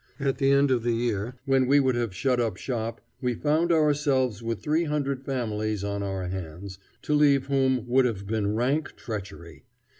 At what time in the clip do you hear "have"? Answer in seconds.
1.93-2.15, 8.05-8.25